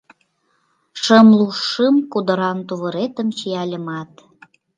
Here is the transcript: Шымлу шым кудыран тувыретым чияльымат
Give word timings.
Шымлу 1.01 1.47
шым 1.67 1.95
кудыран 2.11 2.59
тувыретым 2.67 3.27
чияльымат 3.37 4.11